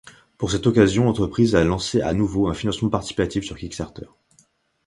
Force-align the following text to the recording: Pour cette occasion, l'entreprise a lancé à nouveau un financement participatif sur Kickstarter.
Pour 0.39 0.49
cette 0.49 0.65
occasion, 0.65 1.03
l'entreprise 1.03 1.53
a 1.53 1.63
lancé 1.63 2.01
à 2.01 2.11
nouveau 2.15 2.47
un 2.47 2.55
financement 2.55 2.89
participatif 2.89 3.43
sur 3.45 3.55
Kickstarter. 3.55 4.07